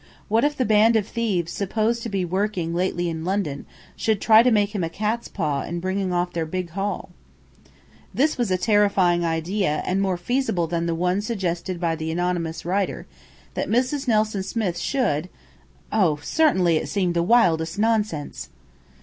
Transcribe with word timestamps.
What 0.29 0.43
if 0.43 0.57
the 0.57 0.65
band 0.65 0.95
of 0.95 1.05
thieves 1.07 1.51
supposed 1.51 2.01
to 2.01 2.09
be 2.09 2.25
"working" 2.25 2.73
lately 2.73 3.07
in 3.07 3.23
London 3.23 3.67
should 3.95 4.19
try 4.19 4.41
to 4.41 4.49
make 4.49 4.73
him 4.73 4.83
a 4.83 4.89
cat's 4.89 5.27
paw 5.27 5.61
in 5.61 5.79
bringing 5.79 6.11
off 6.11 6.33
their 6.33 6.47
big 6.47 6.71
haul? 6.71 7.11
This 8.11 8.35
was 8.35 8.49
a 8.49 8.57
terrifying 8.57 9.23
idea, 9.23 9.83
and 9.85 10.01
more 10.01 10.17
feasible 10.17 10.65
than 10.65 10.87
the 10.87 10.95
one 10.95 11.21
suggested 11.21 11.79
by 11.79 11.95
the 11.95 12.09
anonymous 12.11 12.65
writer, 12.65 13.05
that 13.53 13.69
Mrs. 13.69 14.07
Nelson 14.07 14.41
Smith 14.41 14.79
should 14.79 15.29
oh, 15.91 16.15
certainly 16.23 16.77
it 16.77 16.89
seemed 16.89 17.13
the 17.13 17.21
wildest 17.21 17.77
nonsense! 17.77 18.49